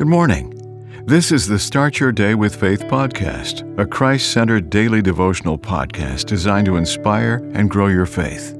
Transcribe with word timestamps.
Good 0.00 0.08
morning. 0.08 1.04
This 1.04 1.30
is 1.30 1.46
the 1.46 1.58
Start 1.58 2.00
Your 2.00 2.10
Day 2.10 2.34
with 2.34 2.56
Faith 2.56 2.84
podcast, 2.84 3.78
a 3.78 3.84
Christ 3.84 4.32
centered 4.32 4.70
daily 4.70 5.02
devotional 5.02 5.58
podcast 5.58 6.24
designed 6.24 6.64
to 6.68 6.78
inspire 6.78 7.46
and 7.52 7.68
grow 7.68 7.88
your 7.88 8.06
faith. 8.06 8.56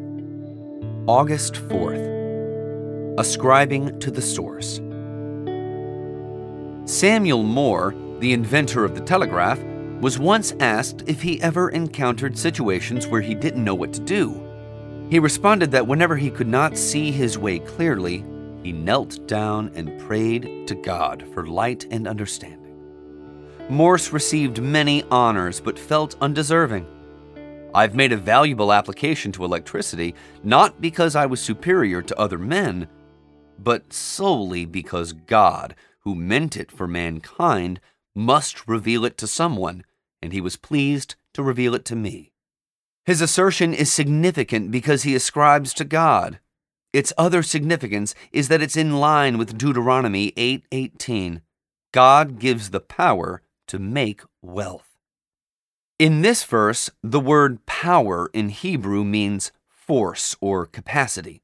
August 1.07 1.55
4th 1.55 3.19
Ascribing 3.19 3.99
to 4.01 4.11
the 4.11 4.21
Source. 4.21 4.83
Samuel 6.85 7.43
Morse, 7.43 7.95
the 8.19 8.35
inventor 8.35 8.85
of 8.85 8.95
the 8.95 9.01
telegraph, 9.01 9.59
was 10.03 10.19
once 10.19 10.53
asked 10.61 11.05
if 11.07 11.23
he 11.23 11.41
ever 11.41 11.71
encountered 11.71 12.37
situations 12.37 13.07
where 13.07 13.23
he 13.23 13.35
didn't 13.35 13.65
know 13.65 13.75
what 13.75 13.95
to 13.95 14.01
do. 14.01 15.09
He 15.09 15.19
responded 15.19 15.71
that 15.71 15.87
whenever 15.87 16.19
he 16.19 16.31
could 16.31 16.49
not 16.49 16.77
see 16.77 17.11
his 17.11 17.39
way 17.39 17.61
clearly, 17.61 18.27
he 18.63 18.73
knelt 18.73 19.27
down 19.27 19.71
and 19.75 19.99
prayed 20.01 20.67
to 20.67 20.75
God 20.75 21.25
for 21.33 21.47
light 21.47 21.87
and 21.91 22.07
understanding. 22.07 22.61
Morse 23.69 24.13
received 24.13 24.61
many 24.61 25.03
honors 25.05 25.61
but 25.61 25.79
felt 25.79 26.17
undeserving. 26.21 26.87
I've 27.73 27.95
made 27.95 28.13
a 28.13 28.17
valuable 28.17 28.73
application 28.73 29.31
to 29.33 29.45
electricity 29.45 30.15
not 30.43 30.81
because 30.81 31.15
I 31.15 31.27
was 31.27 31.41
superior 31.41 32.03
to 32.03 32.19
other 32.19 32.39
men, 32.39 32.89
but 33.59 33.93
solely 33.93 34.65
because 34.65 35.13
God, 35.13 35.75
who 36.01 36.15
meant 36.15 36.57
it 36.57 36.73
for 36.73 36.89
mankind, 36.89 37.81
must 38.15 38.67
reveal 38.67 39.05
it 39.05 39.17
to 39.19 39.27
someone, 39.27 39.85
and 40.21 40.33
he 40.33 40.41
was 40.41 40.57
pleased 40.57 41.15
to 41.35 41.43
reveal 41.43 41.75
it 41.75 41.85
to 41.87 41.97
me. 41.97 42.33
His 43.05 43.21
assertion 43.21 43.73
is 43.73 43.93
significant 43.93 44.71
because 44.71 45.05
he 45.05 45.15
ascribes 45.15 45.73
to 45.75 45.85
God. 45.85 46.41
Its 46.93 47.13
other 47.17 47.43
significance 47.43 48.15
is 48.33 48.49
that 48.49 48.61
it's 48.63 48.77
in 48.77 48.99
line 48.99 49.39
with 49.39 49.57
Deuteronomy 49.57 50.33
8:18. 50.37 51.43
God 51.93 52.39
gives 52.39 52.71
the 52.71 52.81
power 52.81 53.43
to 53.69 53.79
make 53.79 54.23
wealth. 54.43 54.99
In 55.99 56.23
this 56.23 56.45
verse, 56.45 56.91
the 57.03 57.21
word 57.21 57.67
power 57.67 58.31
in 58.33 58.49
Hebrew 58.49 59.05
means 59.05 59.53
force 59.69 60.37
or 60.41 60.67
capacity. 60.67 61.43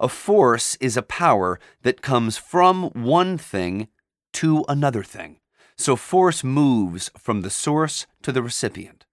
A 0.00 0.08
force 0.08 0.76
is 0.76 0.96
a 0.96 1.02
power 1.02 1.60
that 1.82 2.02
comes 2.02 2.36
from 2.36 2.90
one 2.90 3.36
thing 3.38 3.88
to 4.34 4.64
another 4.68 5.02
thing. 5.02 5.38
So 5.76 5.94
force 5.94 6.42
moves 6.42 7.10
from 7.18 7.42
the 7.42 7.50
source 7.50 8.06
to 8.22 8.32
the 8.32 8.42
recipient. 8.42 9.06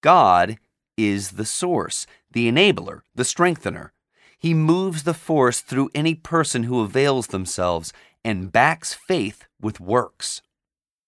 God 0.00 0.58
is 0.96 1.32
the 1.32 1.44
source, 1.44 2.06
the 2.30 2.50
enabler, 2.50 3.00
the 3.14 3.24
strengthener. 3.24 3.92
He 4.38 4.54
moves 4.54 5.04
the 5.04 5.14
force 5.14 5.60
through 5.60 5.90
any 5.94 6.14
person 6.14 6.64
who 6.64 6.80
avails 6.80 7.28
themselves 7.28 7.92
and 8.24 8.52
backs 8.52 8.92
faith 8.92 9.46
with 9.60 9.80
works. 9.80 10.42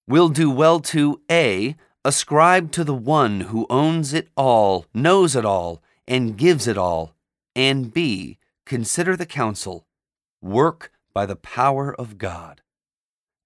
We'll 0.06 0.30
do 0.30 0.50
well 0.50 0.80
to 0.80 1.20
A. 1.30 1.76
Ascribe 2.04 2.70
to 2.72 2.84
the 2.84 2.94
one 2.94 3.40
who 3.40 3.66
owns 3.68 4.14
it 4.14 4.28
all, 4.36 4.86
knows 4.94 5.36
it 5.36 5.44
all, 5.44 5.82
and 6.06 6.38
gives 6.38 6.66
it 6.66 6.78
all, 6.78 7.14
and 7.54 7.92
B. 7.92 8.38
Consider 8.64 9.16
the 9.16 9.26
counsel, 9.26 9.86
work 10.40 10.92
by 11.12 11.26
the 11.26 11.36
power 11.36 11.94
of 11.94 12.16
God, 12.16 12.62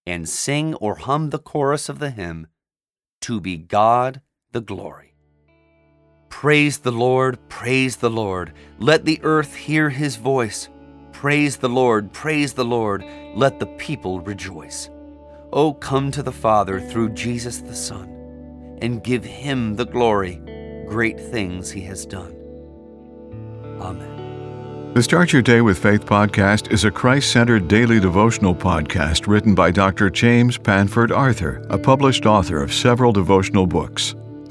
and 0.06 0.28
sing 0.28 0.74
or 0.74 0.96
hum 0.96 1.30
the 1.30 1.38
chorus 1.38 1.88
of 1.88 1.98
the 1.98 2.10
hymn, 2.10 2.46
To 3.22 3.40
be 3.40 3.56
God 3.56 4.20
the 4.52 4.60
glory. 4.60 5.11
Praise 6.42 6.78
the 6.78 6.90
Lord, 6.90 7.38
praise 7.48 7.98
the 7.98 8.10
Lord. 8.10 8.52
Let 8.80 9.04
the 9.04 9.20
earth 9.22 9.54
hear 9.54 9.90
his 9.90 10.16
voice. 10.16 10.68
Praise 11.12 11.56
the 11.58 11.68
Lord, 11.68 12.12
praise 12.12 12.52
the 12.52 12.64
Lord. 12.64 13.04
Let 13.36 13.60
the 13.60 13.66
people 13.66 14.18
rejoice. 14.18 14.90
Oh, 15.52 15.72
come 15.72 16.10
to 16.10 16.20
the 16.20 16.32
Father 16.32 16.80
through 16.80 17.10
Jesus 17.10 17.58
the 17.58 17.76
Son, 17.76 18.08
and 18.82 19.04
give 19.04 19.22
him 19.22 19.76
the 19.76 19.86
glory. 19.86 20.40
Great 20.88 21.20
things 21.20 21.70
he 21.70 21.82
has 21.82 22.04
done. 22.04 22.34
Amen. 23.80 24.94
The 24.94 25.02
Start 25.04 25.32
Your 25.32 25.42
Day 25.42 25.60
with 25.60 25.78
Faith 25.78 26.04
podcast 26.04 26.72
is 26.72 26.82
a 26.82 26.90
Christ 26.90 27.30
centered 27.30 27.68
daily 27.68 28.00
devotional 28.00 28.56
podcast 28.56 29.28
written 29.28 29.54
by 29.54 29.70
Dr. 29.70 30.10
James 30.10 30.58
Panford 30.58 31.16
Arthur, 31.16 31.64
a 31.70 31.78
published 31.78 32.26
author 32.26 32.60
of 32.60 32.74
several 32.74 33.12
devotional 33.12 33.68
books. 33.68 34.16